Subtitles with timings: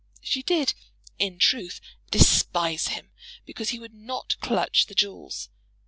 [0.23, 0.73] She did,
[1.19, 3.11] in truth, despise him
[3.45, 5.49] because he would not clutch the jewels.